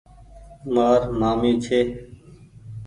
مآر 0.73 0.99
مآمي 1.19 1.51
ڇي۔ 1.63 1.79